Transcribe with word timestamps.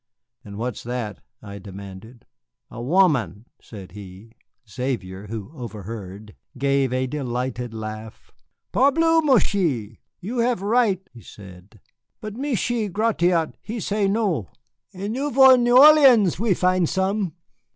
"And 0.43 0.57
what 0.57 0.73
is 0.77 0.81
that?" 0.81 1.21
I 1.43 1.59
demanded. 1.59 2.25
"A 2.71 2.81
woman," 2.81 3.45
said 3.61 3.91
he. 3.91 4.31
Xavier, 4.67 5.27
who 5.27 5.51
overheard, 5.55 6.35
gave 6.57 6.91
a 6.91 7.05
delighted 7.05 7.71
laugh. 7.75 8.31
"Parbleu, 8.73 9.21
Michié, 9.21 9.99
you 10.19 10.39
have 10.39 10.63
right," 10.63 11.07
he 11.13 11.21
said, 11.21 11.79
"but 12.19 12.33
Michié 12.33 12.91
Gratiot, 12.91 13.53
he 13.61 13.79
say 13.79 14.07
no. 14.07 14.49
In 14.91 15.11
Nouvelle 15.11 15.59
Orléans 15.59 16.39
we 16.39 16.55
find 16.55 16.89
some." 16.89 17.35